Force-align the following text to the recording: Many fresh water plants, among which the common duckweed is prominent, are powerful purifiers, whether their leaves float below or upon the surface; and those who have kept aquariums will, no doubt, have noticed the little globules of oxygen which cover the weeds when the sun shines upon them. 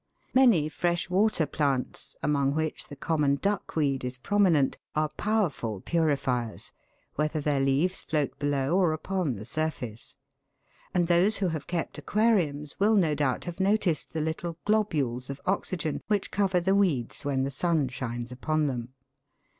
Many 0.33 0.67
fresh 0.67 1.11
water 1.11 1.45
plants, 1.45 2.15
among 2.23 2.55
which 2.55 2.87
the 2.87 2.95
common 2.95 3.35
duckweed 3.35 4.03
is 4.03 4.17
prominent, 4.17 4.79
are 4.95 5.09
powerful 5.09 5.79
purifiers, 5.79 6.71
whether 7.17 7.39
their 7.39 7.59
leaves 7.59 8.01
float 8.01 8.39
below 8.39 8.75
or 8.75 8.93
upon 8.93 9.35
the 9.35 9.45
surface; 9.45 10.15
and 10.91 11.05
those 11.05 11.37
who 11.37 11.49
have 11.49 11.67
kept 11.67 11.99
aquariums 11.99 12.79
will, 12.79 12.95
no 12.95 13.13
doubt, 13.13 13.43
have 13.43 13.59
noticed 13.59 14.11
the 14.11 14.21
little 14.21 14.57
globules 14.65 15.29
of 15.29 15.39
oxygen 15.45 16.01
which 16.07 16.31
cover 16.31 16.59
the 16.59 16.73
weeds 16.73 17.23
when 17.23 17.43
the 17.43 17.51
sun 17.51 17.87
shines 17.87 18.31
upon 18.31 18.65
them. 18.65 18.93